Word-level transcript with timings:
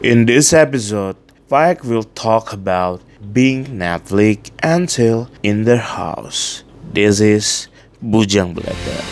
In 0.00 0.26
this 0.26 0.52
episode, 0.52 1.16
Faik 1.50 1.82
will 1.82 2.04
talk 2.04 2.52
about 2.52 3.02
being 3.32 3.64
Netflix 3.66 4.52
until 4.62 5.28
in 5.42 5.64
their 5.64 5.82
house. 5.82 6.62
This 6.92 7.18
is 7.18 7.66
Bujang 7.98 8.54
Belanda. 8.54 9.02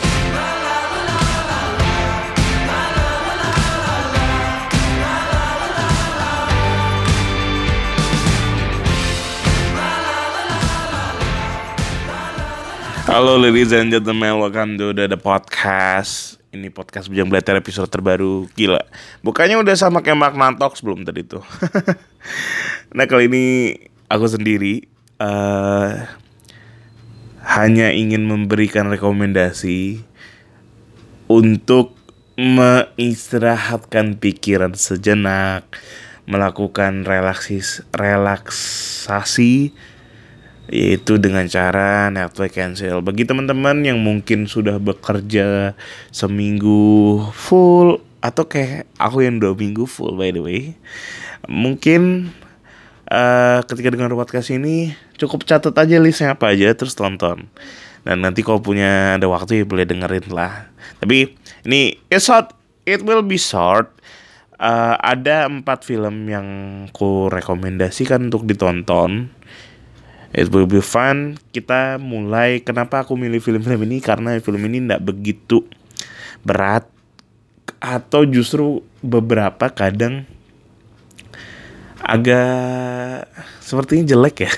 Halo 13.11 13.39
ladies 13.39 13.73
and 13.73 13.91
gentlemen, 13.91 14.39
welcome 14.39 14.79
to 14.79 14.93
the, 14.93 15.09
the 15.09 15.17
podcast. 15.17 16.39
Ini 16.57 16.73
podcast 16.73 17.13
Bujang 17.13 17.29
Belajar 17.29 17.53
episode 17.61 17.93
terbaru. 17.93 18.49
Gila, 18.57 18.81
bukannya 19.21 19.61
udah 19.61 19.77
sama 19.77 20.01
kayak 20.01 20.17
Mark 20.17 20.35
Nantok 20.41 20.73
sebelum 20.73 21.05
tadi 21.05 21.21
tuh. 21.21 21.45
nah 22.97 23.05
kali 23.05 23.29
ini 23.29 23.45
aku 24.09 24.25
sendiri 24.25 24.89
eh 25.21 25.93
hanya 27.45 27.93
ingin 27.93 28.25
memberikan 28.25 28.89
rekomendasi 28.89 30.01
untuk 31.29 31.93
mengistirahatkan 32.41 34.17
pikiran 34.17 34.73
sejenak, 34.73 35.69
melakukan 36.25 37.05
relaksis 37.05 37.85
relaksasi 37.93 39.77
yaitu 40.67 41.19
dengan 41.23 41.47
cara 41.47 42.11
Netflix 42.11 42.53
cancel. 42.55 43.03
Bagi 43.03 43.23
teman-teman 43.23 43.87
yang 43.87 44.03
mungkin 44.03 44.51
sudah 44.51 44.83
bekerja 44.83 45.79
seminggu 46.11 47.23
full 47.31 48.03
atau 48.25 48.45
kayak 48.49 48.91
aku 48.99 49.23
yang 49.23 49.39
dua 49.39 49.55
minggu 49.55 49.87
full 49.87 50.19
by 50.19 50.35
the 50.35 50.43
way, 50.43 50.75
mungkin 51.47 52.35
eh, 53.07 53.61
ketika 53.63 53.89
dengar 53.95 54.11
podcast 54.19 54.51
ini 54.51 54.95
cukup 55.15 55.47
catat 55.47 55.75
aja 55.79 55.97
listnya 56.03 56.35
apa 56.35 56.51
aja 56.51 56.75
terus 56.75 56.99
tonton. 56.99 57.47
Dan 58.07 58.23
nanti 58.23 58.47
kalau 58.47 58.63
punya 58.63 59.19
ada 59.19 59.27
waktu 59.27 59.63
ya 59.63 59.65
boleh 59.67 59.83
dengerin 59.83 60.31
lah. 60.31 60.71
Tapi 61.03 61.35
ini 61.67 61.99
it's 62.07 62.27
short, 62.27 62.55
it 62.87 63.03
will 63.03 63.23
be 63.23 63.39
short. 63.39 63.91
Eh, 64.57 64.95
ada 64.99 65.47
empat 65.47 65.85
film 65.87 66.27
yang 66.31 66.47
ku 66.91 67.31
rekomendasikan 67.31 68.31
untuk 68.31 68.49
ditonton. 68.49 69.31
It 70.37 70.53
will 70.53 70.69
be 70.69 70.85
fun. 70.85 71.41
Kita 71.49 71.97
mulai. 71.97 72.61
Kenapa 72.61 73.01
aku 73.01 73.17
milih 73.17 73.41
film-film 73.41 73.89
ini? 73.89 74.05
Karena 74.05 74.37
film 74.37 74.61
ini 74.69 74.85
tidak 74.85 75.01
begitu 75.01 75.65
berat 76.45 76.85
atau 77.81 78.29
justru 78.29 78.85
beberapa 79.01 79.73
kadang 79.73 80.29
agak 82.05 83.25
sepertinya 83.65 84.13
jelek 84.13 84.45
ya. 84.45 84.53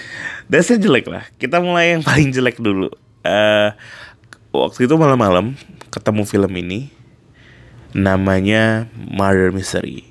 Dasarnya 0.50 0.86
jelek 0.86 1.06
lah. 1.10 1.26
Kita 1.34 1.58
mulai 1.58 1.98
yang 1.98 2.06
paling 2.06 2.30
jelek 2.30 2.62
dulu. 2.62 2.94
Eh 3.26 3.74
waktu 4.54 4.86
itu 4.86 4.94
malam-malam 4.94 5.58
ketemu 5.90 6.22
film 6.22 6.52
ini 6.54 6.94
namanya 7.90 8.86
Murder 8.94 9.50
Mystery. 9.50 10.06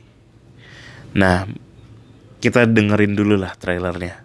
Nah, 1.14 1.46
kita 2.40 2.68
dengerin 2.68 3.16
dulu 3.16 3.40
lah 3.40 3.56
trailernya. 3.60 4.23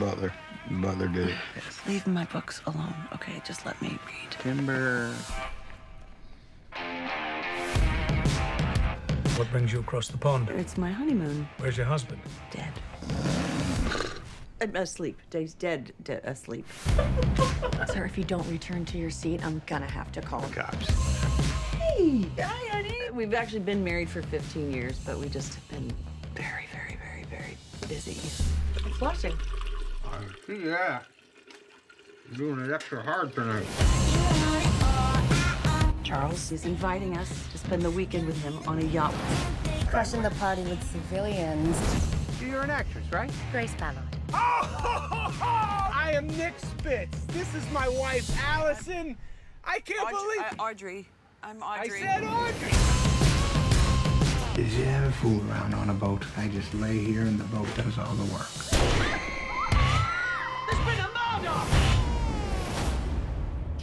Butler. 0.00 0.32
Butler 0.70 1.08
did 1.08 1.28
it. 1.28 1.36
Leave 1.86 2.06
my 2.06 2.24
books 2.24 2.62
alone, 2.66 2.94
okay? 3.14 3.40
Just 3.44 3.66
let 3.66 3.80
me 3.82 3.98
read. 4.06 4.30
Timber. 4.30 5.12
What 9.36 9.50
brings 9.50 9.72
you 9.72 9.80
across 9.80 10.08
the 10.08 10.18
pond? 10.18 10.48
It's 10.50 10.76
my 10.78 10.90
honeymoon. 10.90 11.48
Where's 11.58 11.76
your 11.76 11.86
husband? 11.86 12.20
Dead. 12.50 12.72
I'm 14.62 14.74
asleep. 14.76 15.18
Dave's 15.30 15.54
dead. 15.54 15.92
Dead. 16.02 16.22
Asleep. 16.24 16.66
Sir, 17.92 18.04
if 18.04 18.18
you 18.18 18.24
don't 18.24 18.46
return 18.48 18.84
to 18.86 18.98
your 18.98 19.10
seat, 19.10 19.44
I'm 19.44 19.62
gonna 19.66 19.90
have 19.90 20.12
to 20.12 20.20
call. 20.20 20.40
the 20.40 20.54
Cops. 20.54 20.88
Hey, 21.74 22.26
hi, 22.38 22.68
honey. 22.68 23.10
We've 23.12 23.34
actually 23.34 23.60
been 23.60 23.82
married 23.82 24.08
for 24.10 24.22
15 24.22 24.72
years, 24.72 24.98
but 25.04 25.18
we 25.18 25.28
just 25.28 25.54
have 25.54 25.68
been 25.68 25.90
very, 26.34 26.66
very, 26.72 26.98
very, 27.02 27.24
very 27.24 27.56
busy. 27.88 28.18
It's 28.86 29.00
watching. 29.00 29.32
Yeah. 30.48 31.00
Doing 32.36 32.60
it 32.60 32.72
extra 32.72 33.02
hard 33.02 33.34
tonight. 33.34 33.66
Charles 36.04 36.50
is 36.52 36.64
inviting 36.64 37.16
us 37.16 37.28
to 37.52 37.58
spend 37.58 37.82
the 37.82 37.90
weekend 37.90 38.26
with 38.26 38.40
him 38.42 38.58
on 38.66 38.78
a 38.78 38.84
yacht. 38.84 39.14
Crushing 39.88 40.22
the 40.22 40.30
party 40.30 40.62
with 40.62 40.82
civilians. 40.90 41.76
You're 42.40 42.62
an 42.62 42.70
actress, 42.70 43.04
right? 43.12 43.30
Grace 43.52 43.74
Ballard. 43.74 44.02
Oh! 44.32 45.38
I 45.42 46.12
am 46.14 46.26
Nick 46.36 46.54
Spitz. 46.58 47.18
This 47.26 47.54
is 47.54 47.68
my 47.72 47.88
wife, 47.88 48.28
Allison. 48.44 49.16
I 49.64 49.78
can't 49.80 50.08
believe 50.08 50.40
uh, 50.40 50.62
Audrey. 50.62 51.08
I'm 51.42 51.62
Audrey. 51.62 51.78
I 51.78 51.84
Audrey. 51.84 52.00
said 52.00 52.24
Audrey. 52.24 52.72
Did 54.54 54.72
you 54.72 54.84
ever 54.84 55.10
fool 55.12 55.40
around 55.50 55.74
on 55.74 55.90
a 55.90 55.94
boat? 55.94 56.24
I 56.36 56.48
just 56.48 56.74
lay 56.74 56.98
here 56.98 57.22
and 57.22 57.38
the 57.38 57.44
boat 57.44 57.68
does 57.76 57.98
all 57.98 58.14
the 58.14 58.32
work. 58.32 59.29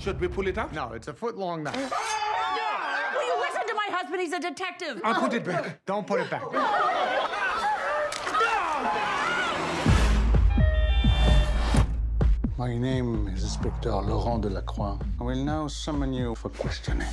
Should 0.07 0.21
we 0.21 0.29
pull 0.29 0.47
it 0.47 0.57
out? 0.57 0.73
No, 0.73 0.93
it's 0.93 1.09
a 1.09 1.13
foot 1.13 1.37
long 1.37 1.63
knife. 1.63 1.75
Will 1.75 3.27
you 3.27 3.39
listen 3.41 3.67
to 3.67 3.73
my 3.73 3.93
husband? 3.93 4.21
He's 4.21 4.31
a 4.31 4.39
detective. 4.39 5.01
I'll 5.03 5.19
put 5.19 5.33
it 5.33 5.43
back. 5.43 5.85
Don't 5.85 6.07
put 6.07 6.21
it 6.21 6.29
back. 6.29 6.43
My 12.57 12.77
name 12.77 13.27
is 13.27 13.43
Inspector 13.43 13.91
Laurent 13.91 14.43
Delacroix. 14.43 14.97
I 15.19 15.23
will 15.25 15.43
now 15.43 15.67
summon 15.67 16.13
you 16.13 16.35
for 16.35 16.47
questioning. 16.51 17.09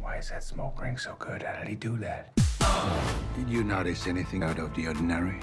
Why 0.00 0.16
is 0.16 0.30
that 0.30 0.42
smoke 0.42 0.80
ring 0.80 0.96
so 0.96 1.14
good? 1.18 1.42
How 1.42 1.58
did 1.58 1.68
he 1.68 1.74
do 1.74 1.98
that? 1.98 2.34
Did 3.36 3.50
you 3.50 3.64
notice 3.64 4.06
anything 4.06 4.42
out 4.42 4.58
of 4.58 4.74
the 4.74 4.86
ordinary? 4.86 5.40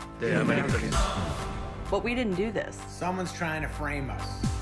But 1.91 2.03
we 2.03 2.15
didn't 2.15 2.37
do 2.37 2.51
this. 2.51 2.75
Someone's 2.89 3.33
trying 3.33 3.61
to 3.61 3.67
frame 3.67 4.09
us. 4.09 4.52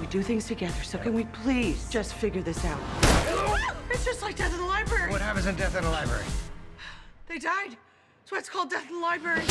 We 0.00 0.06
do 0.06 0.22
things 0.22 0.46
together, 0.46 0.82
so 0.82 0.98
can 0.98 1.14
we 1.14 1.24
please 1.42 1.88
just 1.90 2.14
figure 2.14 2.42
this 2.42 2.64
out? 2.64 2.80
It's 3.90 4.04
just 4.04 4.22
like 4.22 4.36
death 4.36 4.52
in 4.52 4.58
the 4.58 4.66
library. 4.66 5.10
What 5.10 5.20
happens 5.20 5.46
in 5.46 5.56
Death 5.56 5.76
in 5.76 5.84
the 5.84 5.90
Library? 5.90 6.24
They 7.26 7.38
died. 7.38 7.76
That's 8.20 8.32
why 8.32 8.38
it's 8.38 8.48
called 8.48 8.70
death 8.70 8.88
in 8.88 8.94
the 8.96 9.00
library. 9.00 9.42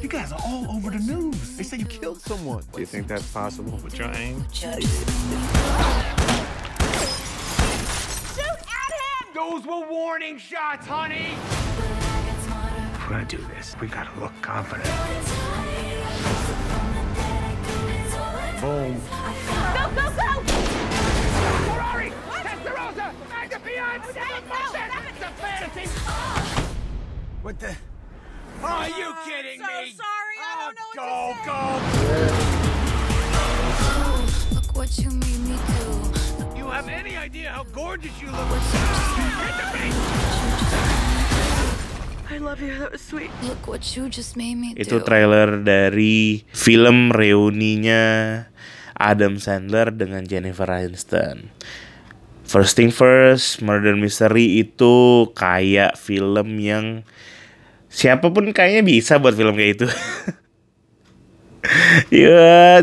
You 0.00 0.08
guys 0.08 0.32
are 0.32 0.40
all 0.44 0.70
over 0.76 0.90
the 0.90 0.98
news. 0.98 1.56
They 1.56 1.62
say 1.62 1.76
you 1.78 1.86
killed 1.86 2.20
someone. 2.20 2.64
Do 2.72 2.80
you 2.80 2.86
think 2.86 3.06
that's 3.06 3.30
possible? 3.32 3.78
With 3.82 3.98
your 3.98 4.12
aim? 4.14 4.44
Shoot 4.52 4.66
at 4.66 4.82
him! 4.82 6.08
Those 9.34 9.64
were 9.64 9.86
warning 9.88 10.38
shots, 10.38 10.86
honey. 10.86 11.34
If 13.12 13.16
we're 13.18 13.24
gonna 13.24 13.30
do 13.30 13.44
this, 13.54 13.76
we 13.78 13.88
gotta 13.88 14.18
look 14.18 14.32
confident. 14.40 14.88
Boom. 18.58 18.96
Ferrari! 21.68 22.10
Testarossa! 22.30 23.12
Magna 23.28 23.58
Fiance! 23.58 24.08
It's 24.08 25.20
a 25.20 25.28
fantasy! 25.42 25.90
Oh. 26.06 26.74
What 27.42 27.60
the? 27.60 27.76
Are 28.62 28.88
you 28.88 29.14
kidding 29.26 29.60
so 29.60 29.66
me? 29.66 29.92
sorry, 29.92 30.38
I 30.40 30.42
don't 30.64 30.76
know 30.96 31.02
Oh, 31.04 31.28
what 31.28 31.42
to 31.42 31.50
go, 31.50 31.60
say. 32.08 32.32
go. 34.48 34.54
Look 34.54 34.68
what 34.74 34.90
you 34.98 35.10
made 35.10 35.40
me 35.40 35.58
do. 35.68 36.58
You 36.58 36.64
have 36.70 36.88
any 36.88 37.18
idea 37.18 37.50
how 37.50 37.64
gorgeous 37.64 38.18
you 38.22 38.28
look? 38.30 38.48
Hit 38.48 39.56
the 39.58 39.66
beat. 39.76 40.71
Itu 44.80 45.00
do. 45.00 45.04
trailer 45.04 45.60
dari 45.60 46.46
film 46.56 47.12
reuninya 47.12 48.02
Adam 48.96 49.36
Sandler 49.36 49.92
dengan 49.92 50.24
Jennifer 50.24 50.68
Aniston. 50.70 51.52
First 52.48 52.76
thing 52.76 52.92
first, 52.92 53.60
Murder 53.64 53.96
Mystery 53.96 54.60
itu 54.60 55.28
kayak 55.32 55.96
film 55.96 56.60
yang 56.60 57.04
siapa 57.92 58.28
pun 58.32 58.52
kayaknya 58.52 58.84
bisa 58.84 59.20
buat 59.20 59.36
film 59.36 59.56
kayak 59.56 59.72
itu. 59.80 59.88
ya 62.24 62.80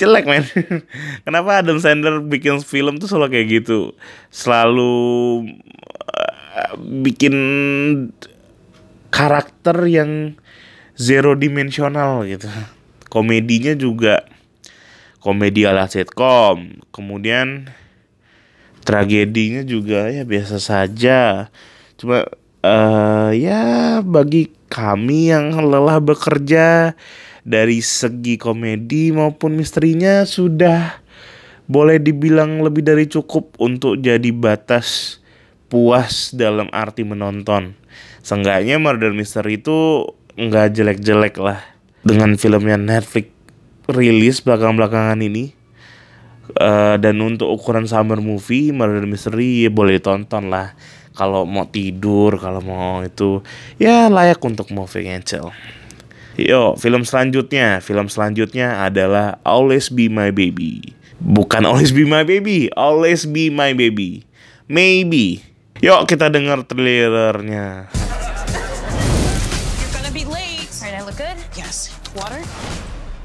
jelek 0.00 0.24
men. 0.24 0.44
Kenapa 1.28 1.60
Adam 1.60 1.76
Sandler 1.76 2.24
bikin 2.24 2.64
film 2.64 2.96
tuh 2.96 3.08
selalu 3.12 3.28
kayak 3.36 3.48
gitu? 3.60 3.92
Selalu 4.32 4.96
eh, 6.56 6.72
bikin 7.04 7.34
karakter 9.20 9.84
yang 9.84 10.40
zero 10.96 11.36
dimensional 11.36 12.24
gitu. 12.24 12.48
Komedinya 13.12 13.76
juga 13.76 14.24
komedi 15.20 15.68
ala 15.68 15.84
sitcom. 15.84 16.80
Kemudian 16.88 17.68
tragedinya 18.80 19.60
juga 19.60 20.08
ya 20.08 20.24
biasa 20.24 20.56
saja. 20.56 21.52
Cuma 22.00 22.24
eh 22.64 23.30
ya 23.36 24.00
bagi 24.00 24.48
kami 24.72 25.28
yang 25.28 25.52
lelah 25.52 26.00
bekerja 26.00 26.96
dari 27.44 27.84
segi 27.84 28.40
komedi 28.40 29.12
maupun 29.12 29.52
misterinya 29.52 30.24
sudah 30.24 30.96
boleh 31.68 32.00
dibilang 32.00 32.64
lebih 32.64 32.88
dari 32.88 33.04
cukup 33.04 33.52
untuk 33.60 34.00
jadi 34.00 34.32
batas 34.32 35.20
puas 35.68 36.32
dalam 36.32 36.72
arti 36.72 37.04
menonton. 37.04 37.76
Seenggaknya 38.20 38.76
Murder 38.76 39.12
Mystery 39.12 39.60
itu 39.60 40.08
nggak 40.36 40.76
jelek-jelek 40.76 41.36
lah 41.40 41.60
dengan 42.04 42.36
filmnya 42.36 42.80
Netflix 42.80 43.32
rilis 43.90 44.40
belakang-belakangan 44.44 45.20
ini. 45.20 45.56
Eh, 46.50 46.96
dan 46.98 47.22
untuk 47.22 47.46
ukuran 47.46 47.86
summer 47.86 48.18
movie 48.18 48.74
Murder 48.74 49.06
Mystery 49.06 49.66
ya 49.66 49.70
boleh 49.70 50.02
ditonton 50.02 50.50
lah 50.50 50.74
kalau 51.14 51.46
mau 51.46 51.68
tidur 51.70 52.42
kalau 52.42 52.58
mau 52.58 53.06
itu 53.06 53.38
ya 53.78 54.10
layak 54.10 54.42
untuk 54.42 54.74
movie 54.74 55.06
Angel 55.06 55.54
Yo, 56.40 56.72
film 56.80 57.04
selanjutnya, 57.04 57.84
film 57.84 58.08
selanjutnya 58.08 58.86
adalah 58.86 59.42
Always 59.44 59.92
Be 59.92 60.08
My 60.08 60.32
Baby. 60.32 60.96
Bukan 61.20 61.68
Always 61.68 61.92
Be 61.92 62.08
My 62.08 62.24
Baby, 62.24 62.72
Always 62.72 63.28
Be 63.28 63.52
My 63.52 63.76
Baby. 63.76 64.24
Maybe. 64.64 65.44
Yuk 65.84 66.08
kita 66.08 66.32
dengar 66.32 66.64
trailernya. 66.64 67.92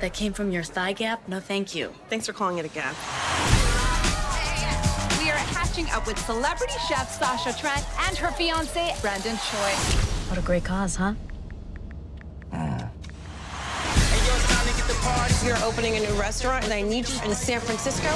That 0.06 0.14
came 0.14 0.34
from 0.34 0.52
your 0.52 0.62
thigh 0.62 0.94
gap? 0.94 1.28
No, 1.28 1.40
thank 1.40 1.74
you. 1.74 1.92
Thanks 2.10 2.28
for 2.28 2.34
calling 2.34 2.60
it 2.60 2.66
a 2.66 2.68
gap. 2.68 2.94
We 5.18 5.32
are 5.32 5.42
hatching 5.50 5.90
up 5.90 6.06
with 6.06 6.20
celebrity 6.20 6.76
chef 6.88 7.12
Sasha 7.12 7.60
Trent 7.60 7.84
and 8.08 8.16
her 8.16 8.30
fiance 8.30 8.96
Brandon 9.02 9.36
Choi. 9.36 9.72
What 10.30 10.38
a 10.38 10.44
great 10.44 10.64
cause, 10.64 10.96
huh? 10.96 11.16
We 15.44 15.52
are 15.52 15.64
opening 15.64 15.96
a 15.96 16.00
new 16.02 16.14
restaurant, 16.20 16.66
and 16.66 16.72
I 16.72 16.84
need 16.84 17.10
you 17.10 17.20
in 17.24 17.34
San 17.34 17.60
Francisco. 17.62 18.10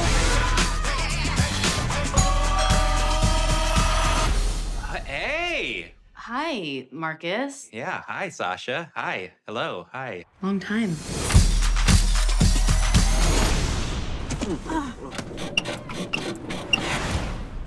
Uh, 4.84 5.04
hey! 5.06 5.94
Hi, 6.14 6.88
Marcus. 6.92 7.68
Yeah, 7.74 8.04
hi, 8.06 8.30
Sasha. 8.30 8.92
Hi. 8.94 9.32
Hello. 9.48 9.88
Hi. 9.92 10.26
Long 10.44 10.60
time. 10.60 10.96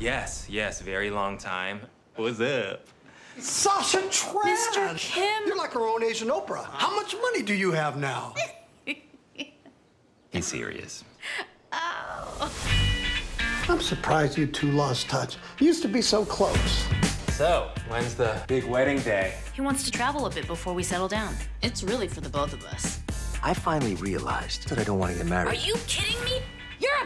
Yes, 0.01 0.49
yes, 0.51 0.81
very 0.81 1.11
long 1.11 1.39
time. 1.39 1.81
What's 2.17 2.41
up? 2.41 2.87
Sasha 3.39 4.01
Trent! 4.11 4.59
Mr. 4.59 4.99
Kim. 4.99 5.47
You're 5.47 5.57
like 5.57 5.77
our 5.77 5.87
own 5.87 6.03
Asian 6.03 6.27
Oprah. 6.29 6.65
How 6.65 6.95
much 6.97 7.15
money 7.23 7.43
do 7.43 7.55
you 7.55 7.71
have 7.71 7.97
now? 7.97 8.35
He's 10.31 10.47
serious. 10.47 11.05
Oh. 11.73 12.53
I'm 13.69 13.81
surprised 13.81 14.37
you 14.37 14.49
two 14.49 14.73
lost 14.73 15.09
touch. 15.09 15.37
You 15.61 15.67
used 15.69 15.83
to 15.83 15.89
be 15.89 16.03
so 16.03 16.25
close. 16.25 16.85
So, 17.29 17.71
when's 17.89 18.17
the 18.17 18.43
big 18.49 18.65
wedding 18.65 18.99
day? 18.99 19.35
He 19.55 19.61
wants 19.61 19.85
to 19.85 19.93
travel 19.93 20.27
a 20.27 20.31
bit 20.31 20.49
before 20.49 20.75
we 20.75 20.83
settle 20.83 21.09
down. 21.09 21.37
It's 21.63 21.85
really 21.85 22.09
for 22.09 22.21
the 22.21 22.29
both 22.29 22.53
of 22.53 22.65
us. 22.65 23.01
I 23.41 23.55
finally 23.55 23.95
realized 23.95 24.69
that 24.69 24.81
I 24.81 24.85
don't 24.85 24.99
want 24.99 25.13
to 25.13 25.19
get 25.19 25.29
married. 25.29 25.49
Are 25.49 25.67
you 25.67 25.77
kidding 25.87 26.23
me? 26.25 26.43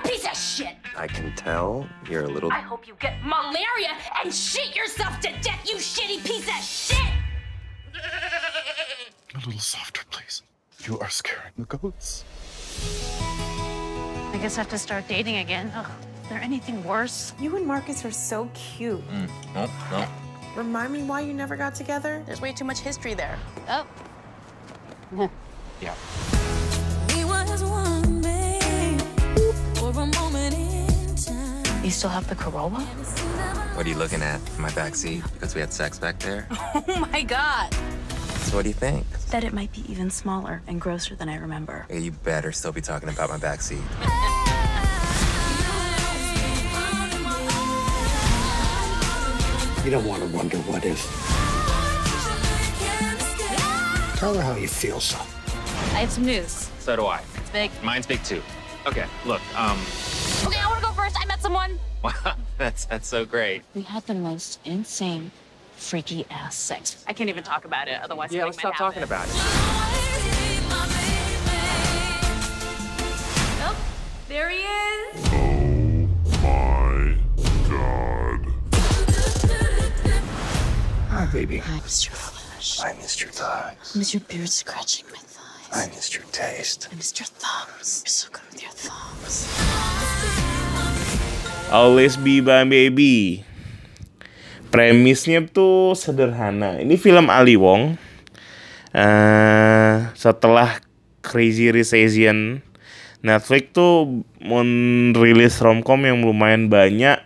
You're 0.06 0.14
a 0.14 0.18
piece 0.18 0.30
of 0.30 0.36
shit! 0.36 0.74
I 0.96 1.06
can 1.06 1.34
tell 1.34 1.86
you're 2.08 2.24
a 2.24 2.28
little. 2.28 2.52
I 2.52 2.60
hope 2.60 2.86
you 2.86 2.94
get 3.00 3.22
malaria 3.24 3.96
and 4.22 4.32
shit 4.32 4.74
yourself 4.76 5.18
to 5.20 5.30
death, 5.40 5.68
you 5.68 5.76
shitty 5.76 6.24
piece 6.24 6.48
of 6.48 6.64
shit! 6.64 7.12
A 9.34 9.38
little 9.38 9.60
softer, 9.60 10.02
please. 10.10 10.42
You 10.84 10.98
are 11.00 11.10
scaring 11.10 11.52
the 11.58 11.64
goats. 11.64 12.24
I 14.32 14.38
guess 14.40 14.56
I 14.56 14.60
have 14.60 14.70
to 14.70 14.78
start 14.78 15.08
dating 15.08 15.38
again. 15.38 15.72
Ugh, 15.74 15.90
is 16.22 16.28
there 16.28 16.40
anything 16.40 16.84
worse? 16.84 17.34
You 17.40 17.56
and 17.56 17.66
Marcus 17.66 18.04
are 18.04 18.10
so 18.10 18.48
cute. 18.54 19.00
Hmm, 19.00 19.26
no, 19.54 19.68
no. 19.90 20.06
Remind 20.56 20.92
me 20.92 21.02
why 21.02 21.20
you 21.20 21.34
never 21.34 21.56
got 21.56 21.74
together? 21.74 22.22
There's 22.26 22.40
way 22.40 22.52
too 22.52 22.64
much 22.64 22.78
history 22.78 23.14
there. 23.14 23.38
Oh. 23.68 23.86
Yeah. 25.80 25.94
You 31.86 31.92
still 31.92 32.10
have 32.10 32.28
the 32.28 32.34
Corolla? 32.34 32.80
What 33.76 33.86
are 33.86 33.88
you 33.88 33.94
looking 33.94 34.20
at? 34.20 34.40
My 34.58 34.72
back 34.72 34.96
seat? 34.96 35.22
Because 35.34 35.54
we 35.54 35.60
had 35.60 35.72
sex 35.72 36.00
back 36.00 36.18
there? 36.18 36.48
Oh 36.88 37.06
my 37.12 37.22
god! 37.22 37.72
So 38.42 38.56
what 38.56 38.64
do 38.64 38.70
you 38.70 38.74
think? 38.74 39.06
That 39.30 39.44
it 39.44 39.52
might 39.52 39.70
be 39.70 39.84
even 39.88 40.10
smaller 40.10 40.62
and 40.66 40.80
grosser 40.80 41.14
than 41.14 41.28
I 41.28 41.36
remember. 41.36 41.86
Hey, 41.88 42.00
you 42.00 42.10
better 42.10 42.50
still 42.50 42.72
be 42.72 42.80
talking 42.80 43.08
about 43.08 43.28
my 43.28 43.38
back 43.38 43.60
seat. 43.60 43.78
You 49.84 49.92
don't 49.92 50.04
want 50.08 50.24
to 50.24 50.36
wonder 50.36 50.56
what 50.66 50.84
if. 50.84 51.00
Tell 54.18 54.34
her 54.34 54.42
how 54.42 54.56
you 54.56 54.66
feel, 54.66 54.98
son. 54.98 55.24
I 55.94 56.00
have 56.00 56.10
some 56.10 56.24
news. 56.24 56.68
So 56.80 56.96
do 56.96 57.06
I. 57.06 57.22
It's 57.36 57.50
big. 57.50 57.70
Mine's 57.84 58.08
big 58.08 58.24
too. 58.24 58.42
Okay, 58.88 59.06
look, 59.24 59.40
um, 59.56 59.78
someone. 61.46 61.78
wow, 62.02 62.34
that's 62.58 62.86
that's 62.86 63.06
so 63.06 63.24
great. 63.24 63.62
We 63.74 63.82
had 63.82 64.04
the 64.06 64.14
most 64.14 64.58
insane, 64.64 65.30
freaky 65.76 66.26
ass 66.28 66.56
sex. 66.56 67.04
I 67.06 67.12
can't 67.12 67.30
even 67.30 67.44
talk 67.44 67.64
about 67.64 67.86
it, 67.86 68.00
otherwise 68.02 68.32
Yeah, 68.32 68.40
something 68.40 68.46
let's 68.46 68.58
stop 68.58 68.72
might 68.72 68.78
talking 68.78 69.02
about 69.04 69.26
it. 69.28 69.34
Oh, 73.62 73.76
there 74.28 74.48
he 74.50 74.58
is. 74.58 75.28
Oh 76.42 76.42
My 76.42 77.16
God. 77.70 78.40
Hi, 81.10 81.26
baby. 81.32 81.62
I 81.64 81.74
missed 81.76 82.06
your 82.06 82.16
flesh. 82.16 82.80
I 82.80 82.92
missed 82.94 83.20
your 83.22 83.30
thighs. 83.30 83.92
I 83.94 83.98
missed 83.98 84.14
your 84.14 84.20
beard 84.22 84.48
scratching 84.48 85.06
my 85.12 85.18
thighs. 85.18 85.84
I 85.84 85.86
missed 85.94 86.14
your 86.16 86.24
taste. 86.32 86.88
I 86.90 86.96
missed 86.96 87.20
your 87.20 87.26
thumbs. 87.26 88.02
You're 88.04 88.10
so 88.10 88.28
good 88.32 88.42
with 88.50 88.62
your 88.62 88.72
thumbs. 88.72 90.15
Always 91.66 92.14
Be 92.14 92.38
My 92.38 92.62
Baby. 92.62 93.42
Premisnya 94.70 95.42
tuh 95.50 95.98
sederhana. 95.98 96.78
Ini 96.78 96.94
film 96.94 97.26
Ali 97.26 97.58
Wong. 97.58 97.98
eh 98.94 99.96
setelah 100.14 100.78
Crazy 101.26 101.74
Rich 101.74 101.92
Asian, 101.92 102.62
Netflix 103.18 103.74
tuh 103.74 104.22
merilis 104.38 105.58
romcom 105.58 106.00
yang 106.06 106.22
lumayan 106.22 106.70
banyak 106.70 107.18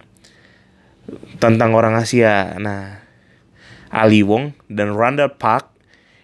tentang 1.37 1.77
orang 1.77 2.01
Asia. 2.01 2.57
Nah, 2.57 3.05
Ali 3.93 4.25
Wong 4.25 4.57
dan 4.73 4.97
Randall 4.97 5.37
Park 5.37 5.69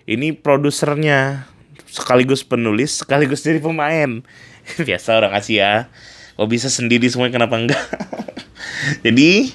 ini 0.08 0.32
produsernya 0.32 1.52
sekaligus 1.84 2.40
penulis 2.48 3.04
sekaligus 3.04 3.44
jadi 3.44 3.60
pemain. 3.60 4.24
Biasa 4.88 5.20
orang 5.20 5.36
Asia. 5.36 5.92
Kok 6.36 6.48
bisa 6.52 6.68
sendiri 6.68 7.08
semuanya 7.08 7.40
kenapa 7.40 7.56
enggak? 7.56 7.84
jadi 9.04 9.50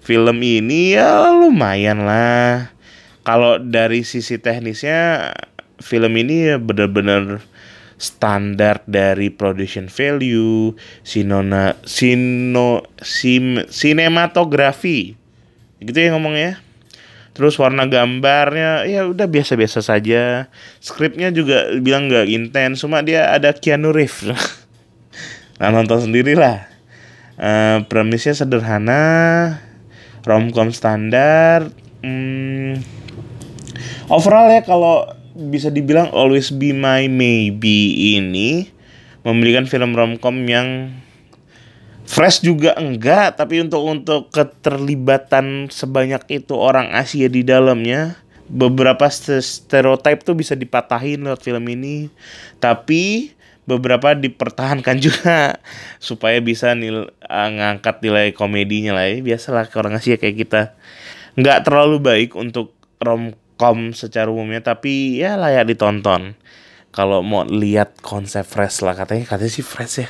film 0.00 0.38
ini 0.40 0.96
ya 0.96 1.28
lumayan 1.28 2.08
lah. 2.08 2.72
Kalau 3.22 3.60
dari 3.60 4.02
sisi 4.02 4.40
teknisnya 4.40 5.30
film 5.78 6.16
ini 6.18 6.50
ya 6.50 6.56
benar-benar 6.58 7.44
standar 8.02 8.82
dari 8.90 9.30
production 9.30 9.86
value, 9.86 10.74
sinona, 11.06 11.78
sino, 11.86 12.82
sim, 12.98 13.62
sinematografi, 13.70 15.14
gitu 15.78 15.98
ya 16.02 16.10
ngomongnya. 16.10 16.58
Terus 17.32 17.56
warna 17.56 17.86
gambarnya 17.88 18.84
ya 18.90 19.08
udah 19.08 19.24
biasa-biasa 19.30 19.80
saja. 19.80 20.50
Skripnya 20.82 21.30
juga 21.30 21.70
bilang 21.78 22.10
nggak 22.10 22.26
intens, 22.28 22.82
cuma 22.82 23.00
dia 23.06 23.30
ada 23.30 23.54
Keanu 23.54 23.94
Reeves. 23.94 24.34
nah 25.62 25.70
nonton 25.70 26.10
sendiri 26.10 26.34
lah. 26.34 26.66
Eh, 27.38 27.86
premisnya 27.86 28.34
sederhana, 28.34 29.62
romcom 30.26 30.74
standar. 30.74 31.70
Hmm, 32.02 32.82
overall 34.10 34.50
ya 34.50 34.66
kalau 34.66 35.06
bisa 35.32 35.70
dibilang 35.70 36.10
Always 36.10 36.50
Be 36.50 36.74
My 36.74 37.06
Maybe 37.06 37.94
ini 38.18 38.68
memberikan 39.22 39.64
film 39.70 39.94
romcom 39.94 40.34
yang 40.50 40.92
fresh 42.04 42.44
juga 42.44 42.76
enggak 42.76 43.40
tapi 43.40 43.62
untuk 43.62 43.86
untuk 43.86 44.28
keterlibatan 44.34 45.72
sebanyak 45.72 46.20
itu 46.28 46.52
orang 46.58 46.92
Asia 46.92 47.30
di 47.30 47.46
dalamnya 47.46 48.18
beberapa 48.50 49.08
ste- 49.08 49.40
stereotype 49.40 50.20
tuh 50.26 50.36
bisa 50.36 50.52
dipatahin 50.52 51.24
lewat 51.24 51.40
film 51.40 51.64
ini 51.70 52.12
tapi 52.60 53.32
beberapa 53.64 54.14
dipertahankan 54.18 54.96
juga 55.06 55.58
supaya 56.02 56.38
bisa 56.42 56.74
nil 56.74 57.08
uh, 57.08 57.48
ngangkat 57.50 58.02
nilai 58.02 58.26
komedinya 58.34 58.98
lah 58.98 59.06
ya. 59.10 59.22
Biasalah 59.22 59.70
orang 59.78 59.98
Asia 59.98 60.18
kayak 60.18 60.36
kita. 60.36 60.62
Nggak 61.38 61.64
terlalu 61.68 61.96
baik 62.02 62.30
untuk 62.36 62.76
romcom 63.00 63.96
secara 63.96 64.28
umumnya 64.28 64.60
tapi 64.60 65.18
ya 65.18 65.38
layak 65.38 65.70
ditonton. 65.72 66.36
Kalau 66.92 67.24
mau 67.24 67.48
lihat 67.48 68.04
konsep 68.04 68.44
fresh 68.44 68.84
lah 68.84 68.92
katanya 68.92 69.24
katanya 69.24 69.52
sih 69.52 69.64
fresh 69.64 70.04
ya. 70.04 70.08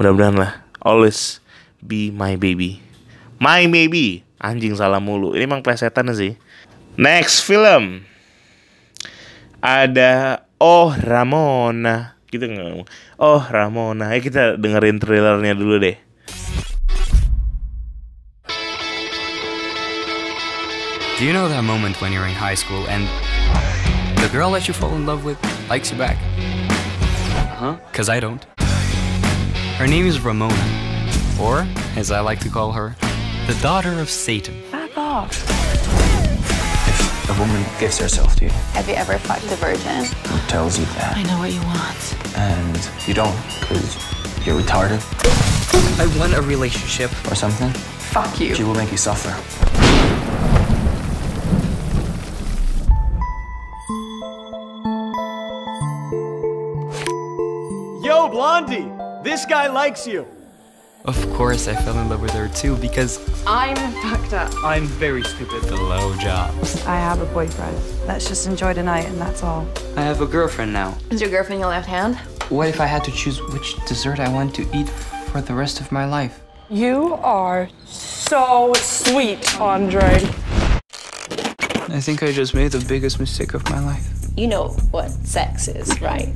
Mudah-mudahan 0.00 0.36
lah. 0.40 0.52
Always 0.80 1.44
be 1.84 2.08
my 2.08 2.40
baby. 2.40 2.80
My 3.36 3.68
baby. 3.68 4.24
Anjing 4.40 4.74
salah 4.74 4.98
mulu. 4.98 5.36
Ini 5.36 5.44
emang 5.44 5.60
plesetan 5.60 6.08
sih. 6.16 6.40
Next 6.96 7.44
film. 7.44 8.08
Ada 9.62 10.42
Oh 10.58 10.90
Ramona 10.94 12.21
gitu 12.32 12.48
nggak 12.48 12.64
ngomong. 12.64 12.88
Oh 13.20 13.44
Ramona 13.44 14.16
ayo 14.16 14.24
kita 14.24 14.56
dengerin 14.56 14.96
trailernya 14.96 15.52
dulu 15.52 15.76
deh 15.76 16.00
Do 21.20 21.28
you 21.28 21.32
know 21.36 21.46
that 21.46 21.62
moment 21.62 22.00
when 22.00 22.10
you're 22.10 22.26
in 22.26 22.34
high 22.34 22.58
school 22.58 22.82
and 22.90 23.06
the 24.18 24.26
girl 24.32 24.50
that 24.58 24.66
you 24.66 24.74
fall 24.74 24.90
in 24.96 25.06
love 25.06 25.22
with 25.22 25.38
likes 25.70 25.92
you 25.92 25.98
back? 25.98 26.18
Huh? 27.62 27.78
Cause 27.92 28.08
I 28.08 28.18
don't. 28.18 28.42
Her 29.78 29.86
name 29.86 30.06
is 30.06 30.18
Ramona, 30.18 30.66
or 31.38 31.62
as 31.94 32.10
I 32.10 32.18
like 32.26 32.40
to 32.40 32.50
call 32.50 32.72
her, 32.72 32.96
the 33.46 33.54
daughter 33.62 34.00
of 34.00 34.10
Satan. 34.10 34.58
Back 34.72 34.98
off. 34.98 35.61
If 37.42 37.48
a 37.48 37.54
woman 37.54 37.80
gives 37.80 37.98
herself 37.98 38.36
to 38.36 38.44
you, 38.44 38.50
Have 38.74 38.88
you 38.88 38.94
ever 38.94 39.18
fucked 39.18 39.50
a 39.50 39.56
virgin? 39.56 40.04
who 40.04 40.38
tells 40.48 40.78
you 40.78 40.84
that? 40.94 41.16
I 41.16 41.22
know 41.24 41.38
what 41.40 41.52
you 41.52 41.60
want. 41.62 42.36
And 42.36 42.78
you 43.08 43.14
don't, 43.14 43.34
because 43.60 43.96
you're 44.46 44.60
retarded 44.60 45.00
I 45.98 46.06
want 46.20 46.34
a 46.34 46.42
relationship. 46.42 47.10
or 47.30 47.34
something? 47.34 47.70
Fuck 48.12 48.38
you. 48.38 48.54
She 48.54 48.62
will 48.62 48.74
make 48.76 48.92
you 48.92 48.96
suffer. 48.96 49.32
Yo, 58.02 58.28
Blondie! 58.28 58.90
This 59.22 59.46
guy 59.46 59.68
likes 59.68 60.06
you. 60.06 60.26
Of 61.04 61.18
course, 61.34 61.66
I 61.66 61.74
fell 61.74 61.98
in 61.98 62.08
love 62.08 62.22
with 62.22 62.30
her 62.30 62.46
too 62.48 62.76
because 62.76 63.18
I'm 63.44 63.76
fucked 64.02 64.34
up. 64.34 64.52
I'm 64.62 64.86
very 64.86 65.24
stupid. 65.24 65.62
the 65.64 65.74
low 65.74 66.14
jobs. 66.16 66.86
I 66.86 66.94
have 66.94 67.20
a 67.20 67.26
boyfriend. 67.26 67.76
Let's 68.06 68.28
just 68.28 68.46
enjoy 68.46 68.72
tonight, 68.72 69.06
and 69.06 69.20
that's 69.20 69.42
all. 69.42 69.66
I 69.96 70.02
have 70.02 70.20
a 70.20 70.26
girlfriend 70.26 70.72
now. 70.72 70.96
Is 71.10 71.20
your 71.20 71.28
girlfriend 71.28 71.60
your 71.60 71.70
left 71.70 71.88
hand? 71.88 72.16
What 72.50 72.68
if 72.68 72.80
I 72.80 72.86
had 72.86 73.02
to 73.04 73.10
choose 73.10 73.42
which 73.52 73.74
dessert 73.86 74.20
I 74.20 74.28
want 74.28 74.54
to 74.54 74.62
eat 74.72 74.88
for 74.88 75.40
the 75.40 75.54
rest 75.54 75.80
of 75.80 75.90
my 75.90 76.04
life? 76.04 76.40
You 76.70 77.14
are 77.14 77.68
so 77.84 78.72
sweet, 78.74 79.60
Andre. 79.60 80.14
I 81.88 82.00
think 82.00 82.22
I 82.22 82.30
just 82.30 82.54
made 82.54 82.70
the 82.70 82.84
biggest 82.86 83.18
mistake 83.18 83.54
of 83.54 83.68
my 83.68 83.80
life. 83.80 84.08
You 84.36 84.46
know 84.46 84.68
what 84.92 85.10
sex 85.10 85.66
is, 85.66 86.00
right? 86.00 86.32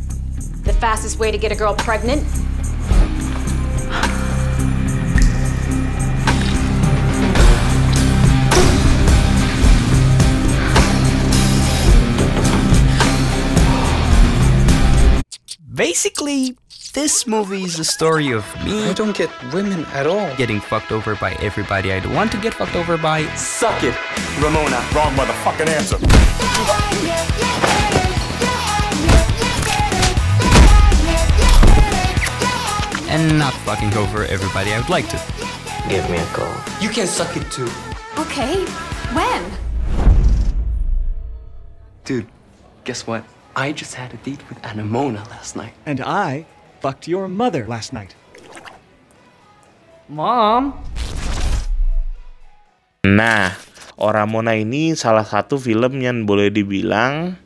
The 0.64 0.72
fastest 0.72 1.20
way 1.20 1.30
to 1.30 1.38
get 1.38 1.52
a 1.52 1.54
girl 1.54 1.74
pregnant? 1.76 2.24
Basically, 15.76 16.56
this 16.94 17.26
movie 17.26 17.60
is 17.60 17.78
a 17.78 17.84
story 17.84 18.32
of 18.32 18.46
me. 18.64 18.88
I 18.88 18.94
don't 18.94 19.14
get 19.14 19.28
women 19.52 19.84
at 19.92 20.06
all. 20.06 20.34
Getting 20.36 20.58
fucked 20.58 20.90
over 20.90 21.16
by 21.16 21.32
everybody 21.34 21.92
I 21.92 22.00
don't 22.00 22.14
want 22.14 22.32
to 22.32 22.38
get 22.38 22.54
fucked 22.54 22.74
over 22.74 22.96
by. 22.96 23.26
Suck 23.34 23.84
it, 23.84 23.94
Ramona. 24.40 24.82
Wrong 24.94 25.12
motherfucking 25.14 25.68
answer. 25.68 25.98
And 33.10 33.38
not 33.38 33.52
fucking 33.66 33.92
over 33.98 34.24
everybody 34.24 34.72
I 34.72 34.78
would 34.78 34.88
like 34.88 35.10
to. 35.10 35.20
Give 35.90 36.08
me 36.08 36.16
a 36.16 36.26
call. 36.32 36.56
You 36.80 36.88
can 36.88 37.06
suck 37.06 37.36
it 37.36 37.52
too. 37.52 37.68
Okay. 38.16 38.64
When? 39.12 39.44
Dude, 42.04 42.28
guess 42.84 43.06
what? 43.06 43.26
I 43.56 43.72
just 43.72 43.96
had 43.96 44.12
a 44.12 44.20
date 44.20 44.44
with 44.52 44.60
Anamona 44.60 45.24
last 45.32 45.56
night. 45.56 45.72
And 45.88 46.04
I 46.04 46.44
fucked 46.84 47.08
your 47.08 47.24
mother 47.24 47.64
last 47.64 47.96
night. 47.96 48.12
Mom? 50.12 50.76
Nah, 53.08 53.56
Oramona 53.96 54.52
ini 54.60 54.92
salah 54.92 55.24
satu 55.24 55.56
film 55.56 56.04
yang 56.04 56.28
boleh 56.28 56.52
dibilang 56.52 57.40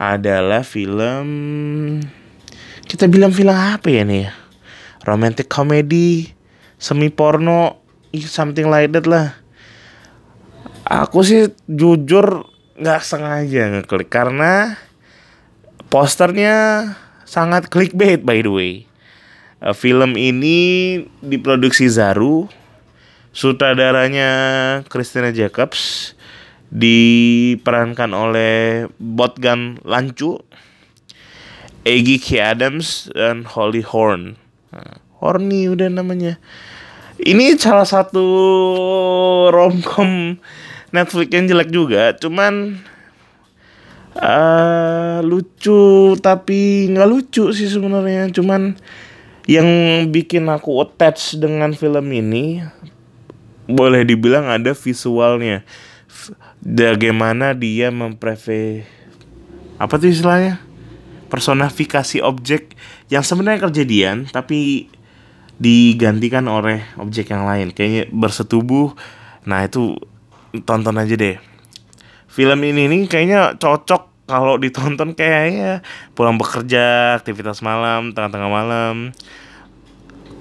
adalah 0.00 0.64
film 0.64 1.28
kita 2.88 3.04
bilang 3.12 3.28
film 3.28 3.52
apa 3.52 3.84
ya 3.92 4.08
nih? 4.08 4.26
ya? 4.26 4.32
Romantic 5.04 5.52
comedy, 5.52 6.32
semi 6.80 7.12
porno, 7.12 7.84
something 8.16 8.64
like 8.64 8.96
that 8.96 9.04
lah. 9.04 9.36
Aku 10.88 11.20
sih 11.20 11.52
jujur 11.68 12.48
nggak 12.80 13.04
sengaja 13.04 13.76
ngeklik 13.76 14.08
karena 14.08 14.80
posternya 15.90 16.86
sangat 17.26 17.66
clickbait 17.68 18.22
by 18.22 18.40
the 18.40 18.50
way. 18.50 18.72
Eh, 19.60 19.74
Film 19.76 20.16
ini 20.16 21.02
diproduksi 21.20 21.90
Zaru, 21.90 22.48
sutradaranya 23.36 24.30
Christina 24.88 25.28
Jacobs, 25.34 26.14
diperankan 26.72 28.14
oleh 28.16 28.86
Botgan 28.96 29.82
Lancu, 29.84 30.40
Eggy 31.84 32.16
K. 32.16 32.56
Adams, 32.56 33.10
dan 33.12 33.44
Holly 33.44 33.84
Horn. 33.84 34.40
Nah, 34.72 34.96
Horny 35.20 35.68
udah 35.68 35.92
namanya. 35.92 36.40
Ini 37.20 37.60
salah 37.60 37.84
satu 37.84 38.24
romcom 39.52 40.40
Netflix 40.88 41.28
yang 41.36 41.44
jelek 41.52 41.68
juga, 41.68 42.16
cuman 42.16 42.80
eh 44.20 45.24
lucu 45.24 46.12
tapi 46.20 46.92
nggak 46.92 47.08
lucu 47.08 47.50
sih 47.56 47.68
sebenarnya. 47.68 48.28
Cuman 48.28 48.76
yang 49.48 49.66
bikin 50.12 50.46
aku 50.46 50.78
attach 50.84 51.40
dengan 51.40 51.72
film 51.72 52.06
ini 52.12 52.60
boleh 53.64 54.04
dibilang 54.04 54.46
ada 54.46 54.76
visualnya. 54.76 55.64
Bagaimana 56.60 57.56
dia 57.56 57.88
mempreve 57.88 58.84
apa 59.80 59.96
tuh 59.96 60.12
istilahnya? 60.12 60.60
Personifikasi 61.32 62.20
objek 62.20 62.76
yang 63.08 63.24
sebenarnya 63.24 63.70
kejadian 63.70 64.28
tapi 64.28 64.90
digantikan 65.56 66.44
oleh 66.50 66.84
objek 67.00 67.32
yang 67.32 67.48
lain. 67.48 67.72
Kayaknya 67.72 68.12
bersetubuh. 68.12 68.92
Nah 69.46 69.64
itu 69.64 69.96
tonton 70.66 70.98
aja 71.00 71.14
deh. 71.16 71.38
Film 72.26 72.60
ini 72.66 72.90
nih 72.90 73.02
kayaknya 73.06 73.56
cocok 73.56 74.09
kalau 74.30 74.54
ditonton 74.54 75.10
kayaknya 75.18 75.82
pulang 76.14 76.38
bekerja 76.38 77.18
aktivitas 77.18 77.58
malam 77.66 78.14
tengah-tengah 78.14 78.50
malam. 78.50 79.10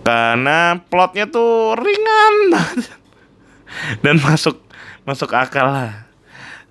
Karena 0.05 0.77
plotnya 0.77 1.25
tuh 1.25 1.73
ringan. 1.73 2.53
Dan 4.05 4.21
masuk 4.21 4.61
masuk 5.03 5.33
akal 5.33 5.65
lah. 5.65 6.05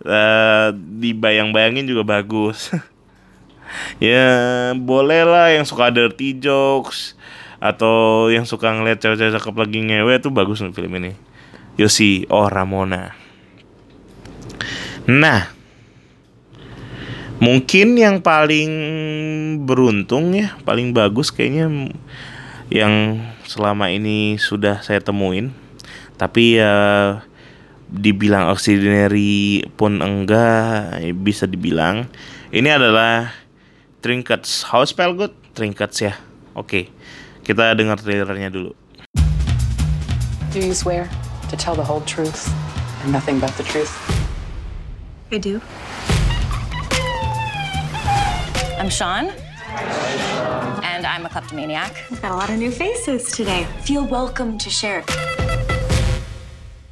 Eh, 0.06 0.68
dibayang-bayangin 0.78 1.90
juga 1.90 2.06
bagus. 2.06 2.70
Ya 4.00 4.72
boleh 4.72 5.28
lah 5.28 5.52
yang 5.52 5.68
suka 5.68 5.92
dirty 5.92 6.40
jokes 6.40 7.12
atau 7.60 8.32
yang 8.32 8.48
suka 8.48 8.72
ngeliat 8.72 8.96
cewek-cewek 8.96 9.36
cakep 9.36 9.54
lagi 9.60 9.78
ngewe 9.84 10.16
tuh 10.24 10.32
bagus 10.32 10.64
nih 10.64 10.72
film 10.72 10.96
ini. 10.96 11.12
Yosi 11.76 12.24
oh 12.32 12.50
Ramona 12.50 13.14
nah 15.08 15.48
mungkin 17.38 17.94
yang 17.94 18.18
paling 18.18 18.70
beruntung 19.62 20.34
ya 20.34 20.58
paling 20.66 20.90
bagus 20.90 21.30
kayaknya 21.30 21.94
yang 22.68 23.22
selama 23.46 23.88
ini 23.94 24.36
sudah 24.36 24.82
saya 24.82 24.98
temuin 24.98 25.54
tapi 26.18 26.58
ya 26.58 26.74
dibilang 27.88 28.50
ordinary 28.50 29.64
pun 29.78 30.02
enggak 30.02 30.98
eh, 31.00 31.14
bisa 31.14 31.46
dibilang 31.46 32.10
ini 32.50 32.68
adalah 32.68 33.32
Trinkets 33.98 34.70
How 34.70 34.86
spell 34.86 35.12
good? 35.12 35.34
Trinkets 35.52 36.00
ya 36.00 36.14
Oke 36.54 36.88
Kita 37.42 37.74
dengar 37.74 37.98
trailernya 37.98 38.48
dulu 38.48 38.72
Do 40.54 40.60
you 40.62 40.72
swear 40.72 41.10
to 41.50 41.56
tell 41.56 41.74
the 41.74 41.84
whole 41.84 42.00
truth 42.08 42.48
and 43.04 43.12
nothing 43.12 43.36
but 43.36 43.52
the 43.60 43.64
truth? 43.68 43.92
I 45.28 45.36
do. 45.36 45.60
I'm 48.78 48.88
Sean. 48.90 49.30
And 50.84 51.04
I'm 51.04 51.26
a 51.26 51.28
kleptomaniac. 51.28 52.04
We've 52.10 52.22
got 52.22 52.30
a 52.30 52.36
lot 52.36 52.48
of 52.48 52.58
new 52.58 52.70
faces 52.70 53.32
today. 53.32 53.64
Feel 53.80 54.06
welcome 54.06 54.56
to 54.56 54.70
share. 54.70 55.04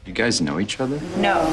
You 0.04 0.12
guys 0.12 0.40
know 0.40 0.58
each 0.58 0.80
other? 0.80 1.00
No. 1.16 1.44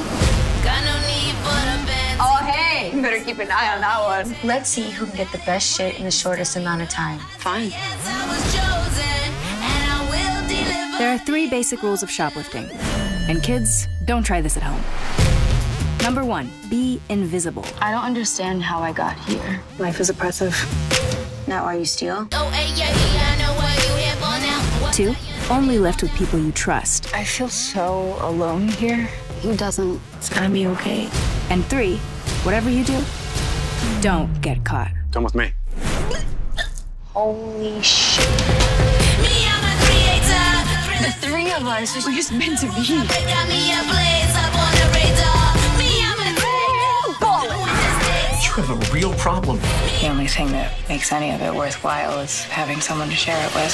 Oh, 2.25 2.37
hey! 2.51 2.95
You 2.95 3.01
better 3.01 3.23
keep 3.23 3.37
an 3.37 3.51
eye 3.51 3.75
on 3.75 3.81
that 3.81 4.25
one. 4.25 4.35
Let's 4.43 4.69
see 4.69 4.89
who 4.89 5.05
can 5.05 5.17
get 5.17 5.31
the 5.31 5.37
best 5.39 5.77
shit 5.77 5.99
in 5.99 6.05
the 6.05 6.11
shortest 6.11 6.55
amount 6.55 6.81
of 6.81 6.89
time. 6.89 7.19
Fine. 7.37 7.69
There 10.97 11.13
are 11.13 11.19
three 11.19 11.47
basic 11.47 11.83
rules 11.83 12.01
of 12.01 12.09
shoplifting. 12.09 12.65
And 13.29 13.43
kids, 13.43 13.87
don't 14.05 14.23
try 14.23 14.41
this 14.41 14.57
at 14.57 14.63
home. 14.63 15.22
Number 16.03 16.25
one, 16.25 16.49
be 16.69 16.99
invisible. 17.07 17.65
I 17.79 17.89
don't 17.91 18.03
understand 18.03 18.61
how 18.61 18.79
I 18.79 18.91
got 18.91 19.17
here. 19.19 19.61
Life 19.79 20.01
is 20.01 20.09
oppressive. 20.09 20.53
Now, 21.47 21.63
are 21.63 21.77
you 21.77 21.85
steal? 21.85 22.27
Two, 24.91 25.15
only 25.49 25.79
left 25.79 26.03
with 26.03 26.13
people 26.15 26.39
you 26.39 26.51
trust. 26.51 27.13
I 27.15 27.23
feel 27.23 27.47
so 27.47 28.17
alone 28.19 28.67
here. 28.67 29.07
Who 29.43 29.55
doesn't? 29.55 30.01
It's 30.17 30.27
gonna 30.27 30.49
be 30.49 30.67
okay. 30.67 31.09
And 31.49 31.63
three, 31.67 31.95
whatever 32.43 32.69
you 32.69 32.83
do, 32.83 33.01
don't 34.01 34.41
get 34.41 34.65
caught. 34.65 34.91
Come 35.13 35.23
with 35.23 35.35
me. 35.35 35.53
Holy 37.13 37.81
shit. 37.81 38.27
The 41.01 41.11
three 41.21 41.51
of 41.53 41.65
us 41.65 42.05
are 42.05 42.11
just 42.11 42.33
meant 42.33 42.59
to 42.59 42.67
be. 42.75 44.32
You 48.53 48.61
have 48.61 48.77
a 48.77 48.93
real 48.93 49.09
problem. 49.17 49.57
The 49.97 50.13
only 50.13 50.29
thing 50.29 50.53
that 50.53 50.77
makes 50.85 51.09
any 51.09 51.33
of 51.33 51.41
it 51.41 51.49
worthwhile 51.49 52.21
is 52.21 52.45
having 52.53 52.85
someone 52.85 53.09
to 53.09 53.17
share 53.17 53.41
it 53.41 53.49
with. 53.57 53.73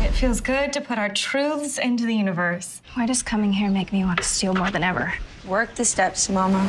It 0.00 0.16
feels 0.16 0.40
good 0.40 0.72
to 0.72 0.80
put 0.80 0.96
our 0.96 1.12
truths 1.12 1.76
into 1.76 2.08
the 2.08 2.16
universe. 2.16 2.80
Why 2.96 3.04
does 3.04 3.20
coming 3.20 3.52
here 3.52 3.68
make 3.68 3.92
me 3.92 4.00
want 4.00 4.16
to 4.16 4.24
steal 4.24 4.56
more 4.56 4.72
than 4.72 4.80
ever? 4.80 5.12
Work 5.44 5.76
the 5.76 5.84
steps, 5.84 6.32
Mama. 6.32 6.64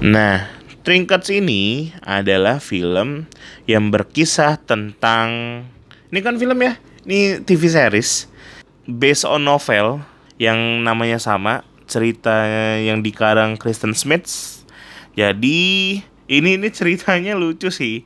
Nah, 0.00 0.48
Trinkets 0.88 1.28
ini 1.28 1.92
adalah 2.00 2.64
film 2.64 3.28
yang 3.68 3.92
berkisah 3.92 4.56
tentang 4.56 5.28
ini 6.08 6.24
kan 6.24 6.40
film 6.40 6.56
ya, 6.64 6.80
ini 7.04 7.44
TV 7.44 7.68
series 7.68 8.24
based 8.88 9.28
on 9.28 9.44
novel 9.44 10.00
yang 10.42 10.82
namanya 10.82 11.22
sama, 11.22 11.62
cerita 11.86 12.42
yang 12.82 12.98
dikarang 12.98 13.54
Kristen 13.54 13.94
Smith. 13.94 14.26
Jadi 15.14 16.02
ini 16.26 16.50
ini 16.58 16.68
ceritanya 16.74 17.38
lucu 17.38 17.70
sih. 17.70 18.02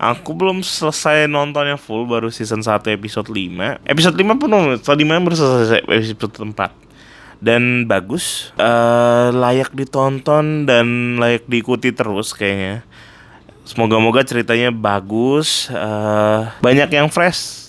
Aku 0.00 0.32
belum 0.34 0.64
selesai 0.64 1.28
nontonnya 1.28 1.78
full 1.78 2.08
baru 2.08 2.32
season 2.32 2.64
1 2.64 2.88
episode 2.88 3.28
5. 3.28 3.84
Episode 3.84 4.16
5 4.16 4.40
pun 4.40 4.50
episode 4.74 5.00
5 5.00 5.24
baru 5.28 5.36
selesai 5.36 5.80
episode 5.84 6.34
4 6.40 6.84
dan 7.44 7.84
bagus, 7.84 8.56
uh, 8.56 9.28
layak 9.28 9.76
ditonton 9.76 10.64
dan 10.64 11.18
layak 11.20 11.44
diikuti 11.44 11.92
terus 11.92 12.32
kayaknya. 12.32 12.80
Semoga-moga 13.68 14.24
ceritanya 14.24 14.72
bagus, 14.72 15.68
uh, 15.72 16.52
banyak 16.64 16.88
yang 16.88 17.12
fresh. 17.12 17.63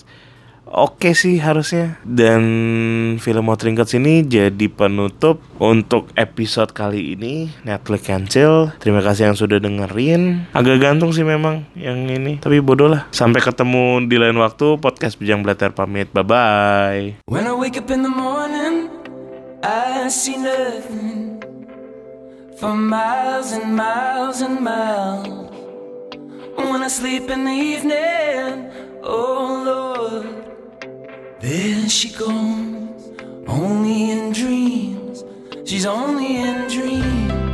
Oke 0.66 1.14
sih 1.14 1.38
harusnya. 1.38 2.02
Dan 2.02 2.42
film 3.22 3.46
Mau 3.46 3.54
Trinkets 3.54 3.94
ini 3.94 4.26
jadi 4.26 4.66
penutup 4.66 5.40
untuk 5.62 6.10
episode 6.18 6.74
kali 6.74 7.14
ini 7.14 7.54
Netflix 7.62 8.02
cancel. 8.10 8.74
Terima 8.82 9.06
kasih 9.06 9.30
yang 9.30 9.38
sudah 9.38 9.62
dengerin. 9.62 10.50
Agak 10.58 10.82
gantung 10.82 11.14
sih 11.14 11.22
memang 11.22 11.70
yang 11.78 12.10
ini, 12.10 12.42
tapi 12.42 12.60
bodoh 12.66 12.90
lah. 12.90 13.06
Sampai 13.14 13.46
ketemu 13.46 14.10
di 14.10 14.18
lain 14.18 14.42
waktu. 14.42 14.82
Podcast 14.82 15.22
Bijang 15.22 15.46
Blatter 15.46 15.70
pamit. 15.70 16.10
Bye 16.10 16.26
bye. 16.26 17.02
When 17.30 17.46
I 17.46 17.54
wake 17.54 17.78
up 17.78 17.94
in 17.94 18.02
the 18.02 18.12
morning, 18.12 18.90
I 19.62 20.10
see 20.10 20.38
nothing 20.38 21.42
for 22.58 22.74
miles 22.74 23.54
and 23.54 23.78
miles 23.78 24.42
and 24.42 24.62
miles. 24.66 25.54
When 26.58 26.82
I 26.82 26.90
sleep 26.90 27.30
in 27.30 27.46
the 27.46 27.54
evening, 27.54 28.72
oh 29.04 29.62
Lord, 29.66 30.45
there 31.46 31.88
she 31.88 32.10
goes, 32.10 33.12
only 33.48 34.10
in 34.10 34.34
dreams. 34.34 35.24
She's 35.64 35.86
only 35.86 36.38
in 36.38 36.68
dreams. 36.68 37.45